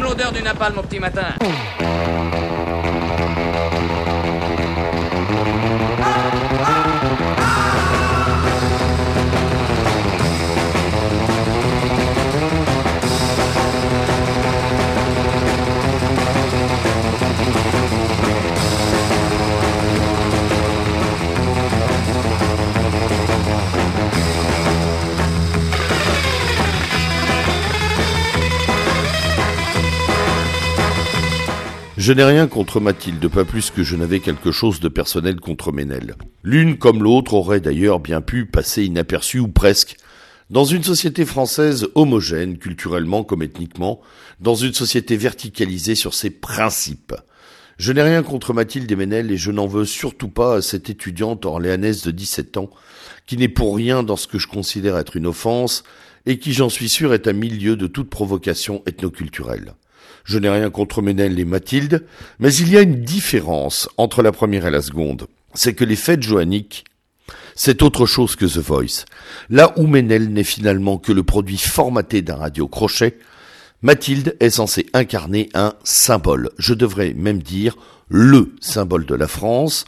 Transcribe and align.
L'odeur 0.00 0.32
du 0.32 0.42
napalm 0.42 0.78
au 0.78 0.82
petit 0.82 1.00
matin. 1.00 1.34
Je 32.08 32.14
n'ai 32.14 32.24
rien 32.24 32.46
contre 32.46 32.80
Mathilde, 32.80 33.28
pas 33.28 33.44
plus 33.44 33.70
que 33.70 33.82
je 33.82 33.94
n'avais 33.94 34.20
quelque 34.20 34.50
chose 34.50 34.80
de 34.80 34.88
personnel 34.88 35.40
contre 35.40 35.72
Ménel. 35.72 36.14
L'une 36.42 36.78
comme 36.78 37.02
l'autre 37.02 37.34
aurait 37.34 37.60
d'ailleurs 37.60 38.00
bien 38.00 38.22
pu 38.22 38.46
passer 38.46 38.82
inaperçue 38.84 39.40
ou 39.40 39.48
presque 39.48 39.98
dans 40.48 40.64
une 40.64 40.82
société 40.82 41.26
française 41.26 41.86
homogène, 41.94 42.56
culturellement 42.56 43.24
comme 43.24 43.42
ethniquement, 43.42 44.00
dans 44.40 44.54
une 44.54 44.72
société 44.72 45.18
verticalisée 45.18 45.96
sur 45.96 46.14
ses 46.14 46.30
principes. 46.30 47.14
Je 47.76 47.92
n'ai 47.92 48.00
rien 48.00 48.22
contre 48.22 48.54
Mathilde 48.54 48.90
et 48.90 48.96
Ménel 48.96 49.30
et 49.30 49.36
je 49.36 49.50
n'en 49.50 49.66
veux 49.66 49.84
surtout 49.84 50.30
pas 50.30 50.54
à 50.54 50.62
cette 50.62 50.88
étudiante 50.88 51.44
orléanaise 51.44 52.00
de 52.04 52.10
17 52.10 52.56
ans, 52.56 52.70
qui 53.26 53.36
n'est 53.36 53.48
pour 53.48 53.76
rien 53.76 54.02
dans 54.02 54.16
ce 54.16 54.28
que 54.28 54.38
je 54.38 54.46
considère 54.46 54.96
être 54.96 55.16
une 55.16 55.26
offense, 55.26 55.84
et 56.24 56.38
qui, 56.38 56.54
j'en 56.54 56.70
suis 56.70 56.88
sûr, 56.88 57.12
est 57.12 57.26
à 57.26 57.34
milieu 57.34 57.76
de 57.76 57.86
toute 57.86 58.08
provocation 58.08 58.82
ethnoculturelle. 58.86 59.74
Je 60.24 60.38
n'ai 60.38 60.48
rien 60.48 60.70
contre 60.70 61.02
Ménel 61.02 61.38
et 61.38 61.44
Mathilde, 61.44 62.04
mais 62.38 62.54
il 62.54 62.70
y 62.70 62.76
a 62.76 62.82
une 62.82 63.02
différence 63.02 63.88
entre 63.96 64.22
la 64.22 64.32
première 64.32 64.66
et 64.66 64.70
la 64.70 64.82
seconde. 64.82 65.26
C'est 65.54 65.74
que 65.74 65.84
les 65.84 65.96
fêtes 65.96 66.22
joanniques, 66.22 66.84
c'est 67.54 67.82
autre 67.82 68.06
chose 68.06 68.36
que 68.36 68.44
The 68.44 68.58
Voice. 68.58 69.04
Là 69.50 69.72
où 69.76 69.86
Ménel 69.86 70.32
n'est 70.32 70.44
finalement 70.44 70.98
que 70.98 71.12
le 71.12 71.22
produit 71.22 71.58
formaté 71.58 72.22
d'un 72.22 72.36
radio 72.36 72.68
crochet, 72.68 73.18
Mathilde 73.82 74.36
est 74.40 74.50
censée 74.50 74.86
incarner 74.92 75.48
un 75.54 75.74
symbole. 75.84 76.50
Je 76.58 76.74
devrais 76.74 77.14
même 77.14 77.42
dire 77.42 77.76
le 78.08 78.54
symbole 78.60 79.06
de 79.06 79.14
la 79.14 79.28
France, 79.28 79.84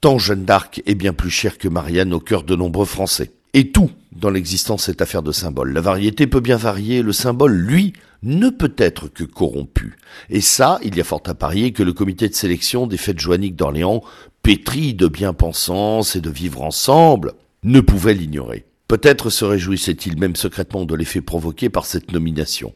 tant 0.00 0.18
Jeanne 0.18 0.44
d'Arc 0.44 0.82
est 0.86 0.94
bien 0.94 1.12
plus 1.12 1.30
chère 1.30 1.58
que 1.58 1.68
Marianne 1.68 2.12
au 2.12 2.20
cœur 2.20 2.44
de 2.44 2.54
nombreux 2.54 2.86
Français. 2.86 3.30
Et 3.54 3.70
tout 3.70 3.90
dans 4.12 4.30
l'existence 4.30 4.88
est 4.88 5.02
affaire 5.02 5.22
de 5.22 5.32
symbole. 5.32 5.72
La 5.72 5.80
variété 5.80 6.26
peut 6.26 6.40
bien 6.40 6.56
varier, 6.56 7.02
le 7.02 7.12
symbole, 7.12 7.54
lui, 7.54 7.92
ne 8.22 8.50
peut 8.50 8.74
être 8.76 9.08
que 9.08 9.24
corrompu. 9.24 9.96
Et 10.30 10.40
ça, 10.40 10.78
il 10.84 10.96
y 10.96 11.00
a 11.00 11.04
fort 11.04 11.22
à 11.26 11.34
parier 11.34 11.72
que 11.72 11.82
le 11.82 11.92
comité 11.92 12.28
de 12.28 12.34
sélection 12.34 12.86
des 12.86 12.96
fêtes 12.96 13.18
joanniques 13.18 13.56
d'Orléans, 13.56 14.02
pétri 14.42 14.94
de 14.94 15.08
bien-pensance 15.08 16.14
et 16.14 16.20
de 16.20 16.30
vivre 16.30 16.62
ensemble, 16.62 17.32
ne 17.64 17.80
pouvait 17.80 18.14
l'ignorer. 18.14 18.64
Peut-être 18.86 19.30
se 19.30 19.44
réjouissait-il 19.44 20.18
même 20.18 20.36
secrètement 20.36 20.84
de 20.84 20.94
l'effet 20.94 21.20
provoqué 21.20 21.68
par 21.68 21.86
cette 21.86 22.12
nomination. 22.12 22.74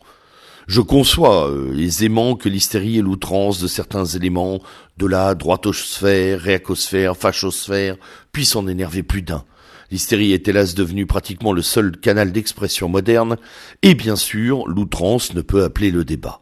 Je 0.67 0.81
conçois 0.81 1.49
euh, 1.49 1.77
aisément 1.77 2.35
que 2.35 2.49
l'hystérie 2.49 2.99
et 2.99 3.03
l'outrance 3.03 3.61
de 3.61 3.69
certains 3.69 4.05
éléments 4.05 4.61
de 4.97 5.07
la 5.07 5.35
droitosphère, 5.37 6.41
réacosphère, 6.41 7.17
fachosphère 7.17 7.97
puissent 8.33 8.57
en 8.57 8.67
énerver 8.67 9.05
plus 9.05 9.23
d'un. 9.23 9.45
L'hystérie 9.91 10.33
est 10.33 10.49
hélas 10.49 10.75
devenue 10.75 11.07
pratiquement 11.07 11.53
le 11.53 11.63
seul 11.63 11.97
canal 11.97 12.33
d'expression 12.33 12.89
moderne, 12.89 13.37
et 13.83 13.95
bien 13.95 14.17
sûr, 14.17 14.67
l'outrance 14.67 15.35
ne 15.35 15.43
peut 15.43 15.65
appeler 15.65 15.91
le 15.91 16.05
débat. 16.05 16.41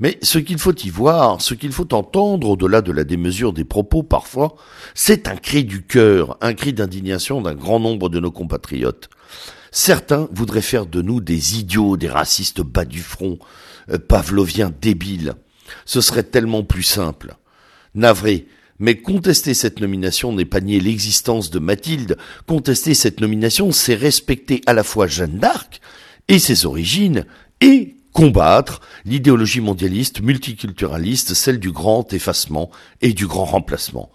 Mais 0.00 0.18
ce 0.22 0.38
qu'il 0.38 0.58
faut 0.58 0.74
y 0.74 0.90
voir, 0.90 1.40
ce 1.40 1.54
qu'il 1.54 1.72
faut 1.72 1.94
entendre 1.94 2.50
au-delà 2.50 2.82
de 2.82 2.92
la 2.92 3.04
démesure 3.04 3.52
des 3.52 3.64
propos 3.64 4.02
parfois, 4.02 4.56
c'est 4.94 5.28
un 5.28 5.36
cri 5.36 5.64
du 5.64 5.82
cœur, 5.82 6.36
un 6.40 6.54
cri 6.54 6.72
d'indignation 6.72 7.40
d'un 7.40 7.54
grand 7.54 7.80
nombre 7.80 8.08
de 8.08 8.20
nos 8.20 8.32
compatriotes. 8.32 9.08
Certains 9.70 10.28
voudraient 10.32 10.62
faire 10.62 10.86
de 10.86 11.02
nous 11.02 11.20
des 11.20 11.58
idiots, 11.58 11.96
des 11.96 12.08
racistes 12.08 12.60
bas 12.60 12.84
du 12.84 13.00
front, 13.00 13.38
euh, 13.90 13.98
pavloviens 13.98 14.72
débiles. 14.80 15.34
Ce 15.84 16.00
serait 16.00 16.22
tellement 16.22 16.62
plus 16.62 16.82
simple. 16.82 17.34
Navré, 17.94 18.46
mais 18.78 18.96
contester 18.96 19.54
cette 19.54 19.80
nomination 19.80 20.32
n'est 20.32 20.44
pas 20.44 20.60
nier 20.60 20.80
l'existence 20.80 21.50
de 21.50 21.58
Mathilde. 21.58 22.16
Contester 22.46 22.94
cette 22.94 23.20
nomination, 23.20 23.72
c'est 23.72 23.94
respecter 23.94 24.60
à 24.66 24.72
la 24.72 24.84
fois 24.84 25.06
Jeanne 25.06 25.38
d'Arc 25.38 25.80
et 26.28 26.38
ses 26.38 26.66
origines 26.66 27.24
et 27.60 27.96
combattre 28.12 28.80
l'idéologie 29.04 29.60
mondialiste, 29.60 30.22
multiculturaliste, 30.22 31.34
celle 31.34 31.58
du 31.58 31.72
grand 31.72 32.12
effacement 32.12 32.70
et 33.02 33.12
du 33.12 33.26
grand 33.26 33.44
remplacement. 33.44 34.10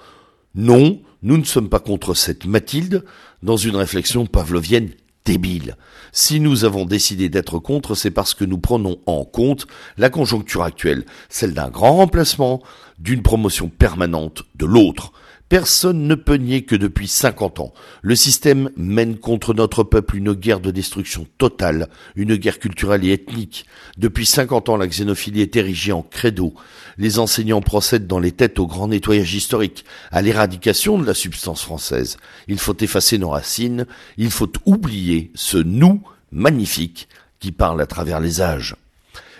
Non, 0.55 1.01
nous 1.21 1.37
ne 1.37 1.43
sommes 1.43 1.69
pas 1.69 1.79
contre 1.79 2.13
cette 2.13 2.45
Mathilde 2.45 3.03
dans 3.43 3.57
une 3.57 3.75
réflexion 3.75 4.25
pavlovienne 4.25 4.89
débile. 5.25 5.75
Si 6.11 6.39
nous 6.39 6.65
avons 6.65 6.85
décidé 6.85 7.29
d'être 7.29 7.59
contre, 7.59 7.95
c'est 7.95 8.11
parce 8.11 8.33
que 8.33 8.45
nous 8.45 8.57
prenons 8.57 8.97
en 9.05 9.25
compte 9.25 9.67
la 9.97 10.09
conjoncture 10.09 10.63
actuelle, 10.63 11.05
celle 11.29 11.53
d'un 11.53 11.69
grand 11.69 11.97
remplacement, 11.97 12.61
d'une 12.97 13.21
promotion 13.21 13.69
permanente 13.69 14.43
de 14.55 14.65
l'autre. 14.65 15.11
Personne 15.49 16.07
ne 16.07 16.13
peut 16.13 16.35
nier 16.35 16.61
que 16.61 16.75
depuis 16.75 17.07
50 17.07 17.59
ans, 17.59 17.73
le 18.03 18.15
système 18.15 18.69
mène 18.77 19.17
contre 19.17 19.55
notre 19.55 19.83
peuple 19.83 20.17
une 20.17 20.33
guerre 20.33 20.59
de 20.59 20.69
destruction 20.69 21.25
totale, 21.39 21.89
une 22.15 22.35
guerre 22.35 22.59
culturelle 22.59 23.03
et 23.03 23.13
ethnique. 23.13 23.65
Depuis 23.97 24.27
50 24.27 24.69
ans, 24.69 24.77
la 24.77 24.85
xénophilie 24.85 25.41
est 25.41 25.55
érigée 25.55 25.91
en 25.91 26.03
credo. 26.03 26.53
Les 26.99 27.17
enseignants 27.17 27.61
procèdent 27.61 28.05
dans 28.05 28.19
les 28.19 28.31
têtes 28.31 28.59
au 28.59 28.67
grand 28.67 28.89
nettoyage 28.89 29.33
historique, 29.33 29.85
à 30.11 30.21
l'éradication 30.21 30.99
de 30.99 31.05
la 31.07 31.15
substance 31.15 31.63
française. 31.63 32.17
Il 32.47 32.59
faut 32.59 32.77
effacer 32.77 33.17
nos 33.17 33.29
racines, 33.29 33.87
il 34.19 34.29
faut 34.29 34.51
oublier 34.67 35.31
ce 35.33 35.57
nous 35.57 36.03
magnifique 36.31 37.09
qui 37.39 37.51
parle 37.51 37.81
à 37.81 37.87
travers 37.87 38.19
les 38.19 38.39
âges. 38.39 38.75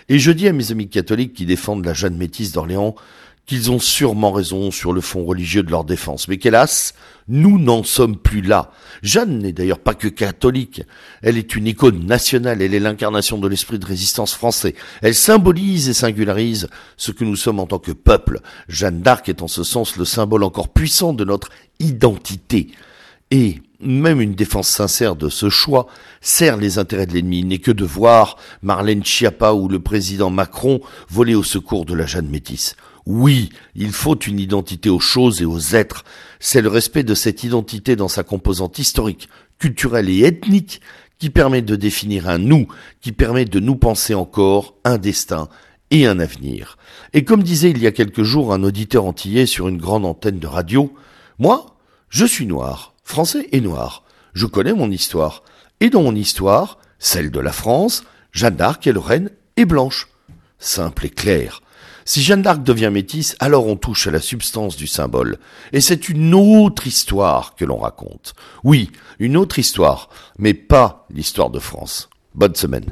Et 0.08 0.18
je 0.18 0.32
dis 0.32 0.48
à 0.48 0.52
mes 0.52 0.72
amis 0.72 0.88
catholiques 0.88 1.34
qui 1.34 1.46
défendent 1.46 1.86
la 1.86 1.94
Jeanne 1.94 2.16
Métisse 2.16 2.50
d'Orléans 2.50 2.96
qu'ils 3.46 3.70
ont 3.70 3.78
sûrement 3.78 4.32
raison 4.32 4.70
sur 4.70 4.92
le 4.92 5.00
fond 5.00 5.24
religieux 5.24 5.62
de 5.62 5.70
leur 5.70 5.84
défense, 5.84 6.28
mais 6.28 6.38
qu'hélas, 6.38 6.92
nous 7.26 7.58
n'en 7.58 7.82
sommes 7.82 8.16
plus 8.16 8.42
là. 8.42 8.70
Jeanne 9.02 9.38
n'est 9.38 9.52
d'ailleurs 9.52 9.78
pas 9.78 9.94
que 9.94 10.08
catholique, 10.08 10.82
elle 11.22 11.38
est 11.38 11.56
une 11.56 11.66
icône 11.66 12.06
nationale, 12.06 12.62
elle 12.62 12.74
est 12.74 12.80
l'incarnation 12.80 13.38
de 13.38 13.48
l'esprit 13.48 13.78
de 13.78 13.86
résistance 13.86 14.34
français, 14.34 14.74
elle 15.02 15.14
symbolise 15.14 15.88
et 15.88 15.94
singularise 15.94 16.68
ce 16.96 17.12
que 17.12 17.24
nous 17.24 17.36
sommes 17.36 17.60
en 17.60 17.66
tant 17.66 17.78
que 17.78 17.92
peuple. 17.92 18.40
Jeanne 18.68 19.00
d'Arc 19.00 19.28
est 19.28 19.42
en 19.42 19.48
ce 19.48 19.64
sens 19.64 19.96
le 19.96 20.04
symbole 20.04 20.44
encore 20.44 20.68
puissant 20.68 21.12
de 21.12 21.24
notre 21.24 21.50
identité. 21.80 22.68
Et 23.30 23.60
même 23.80 24.20
une 24.20 24.34
défense 24.34 24.68
sincère 24.68 25.16
de 25.16 25.28
ce 25.28 25.48
choix 25.48 25.86
sert 26.20 26.56
les 26.56 26.78
intérêts 26.78 27.06
de 27.06 27.14
l'ennemi. 27.14 27.40
Il 27.40 27.48
n'est 27.48 27.58
que 27.58 27.70
de 27.70 27.84
voir 27.84 28.36
Marlène 28.62 29.04
Schiappa 29.04 29.52
ou 29.52 29.68
le 29.68 29.80
président 29.80 30.30
Macron 30.30 30.80
voler 31.08 31.34
au 31.34 31.42
secours 31.42 31.84
de 31.84 31.94
la 31.94 32.06
Jeanne 32.06 32.28
Métis. 32.28 32.76
Oui, 33.12 33.48
il 33.74 33.90
faut 33.90 34.16
une 34.16 34.38
identité 34.38 34.88
aux 34.88 35.00
choses 35.00 35.42
et 35.42 35.44
aux 35.44 35.74
êtres. 35.74 36.04
C'est 36.38 36.62
le 36.62 36.68
respect 36.68 37.02
de 37.02 37.16
cette 37.16 37.42
identité 37.42 37.96
dans 37.96 38.06
sa 38.06 38.22
composante 38.22 38.78
historique, 38.78 39.28
culturelle 39.58 40.08
et 40.08 40.20
ethnique 40.20 40.80
qui 41.18 41.28
permet 41.28 41.60
de 41.60 41.74
définir 41.74 42.28
un 42.28 42.38
nous, 42.38 42.68
qui 43.00 43.10
permet 43.10 43.46
de 43.46 43.58
nous 43.58 43.74
penser 43.74 44.14
encore 44.14 44.76
un 44.84 44.96
destin 44.96 45.48
et 45.90 46.06
un 46.06 46.20
avenir. 46.20 46.78
Et 47.12 47.24
comme 47.24 47.42
disait 47.42 47.72
il 47.72 47.78
y 47.78 47.88
a 47.88 47.90
quelques 47.90 48.22
jours 48.22 48.54
un 48.54 48.62
auditeur 48.62 49.06
antillais 49.06 49.46
sur 49.46 49.66
une 49.66 49.78
grande 49.78 50.06
antenne 50.06 50.38
de 50.38 50.46
radio, 50.46 50.94
moi, 51.40 51.66
je 52.10 52.24
suis 52.24 52.46
noir, 52.46 52.94
français 53.02 53.48
et 53.50 53.60
noir. 53.60 54.04
Je 54.34 54.46
connais 54.46 54.72
mon 54.72 54.88
histoire. 54.88 55.42
Et 55.80 55.90
dans 55.90 56.04
mon 56.04 56.14
histoire, 56.14 56.78
celle 57.00 57.32
de 57.32 57.40
la 57.40 57.50
France, 57.50 58.04
Jeanne 58.30 58.54
d'Arc 58.54 58.86
et 58.86 58.92
Lorraine 58.92 59.30
est 59.56 59.64
blanche. 59.64 60.06
Simple 60.60 61.06
et 61.06 61.10
clair. 61.10 61.60
Si 62.04 62.22
Jeanne 62.22 62.42
d'Arc 62.42 62.62
devient 62.62 62.90
métisse, 62.92 63.36
alors 63.40 63.66
on 63.66 63.76
touche 63.76 64.06
à 64.06 64.10
la 64.10 64.20
substance 64.20 64.76
du 64.76 64.86
symbole. 64.86 65.38
Et 65.72 65.80
c'est 65.80 66.08
une 66.08 66.34
autre 66.34 66.86
histoire 66.86 67.54
que 67.54 67.64
l'on 67.64 67.78
raconte. 67.78 68.34
Oui, 68.64 68.90
une 69.18 69.36
autre 69.36 69.58
histoire, 69.58 70.08
mais 70.38 70.54
pas 70.54 71.06
l'histoire 71.12 71.50
de 71.50 71.58
France. 71.58 72.08
Bonne 72.34 72.54
semaine. 72.54 72.86